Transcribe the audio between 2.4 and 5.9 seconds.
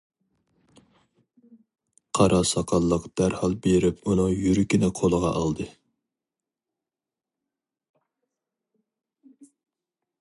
ساقاللىق دەرھال بېرىپ ئۇنىڭ يۈرىكىنى قولىغا ئالدى.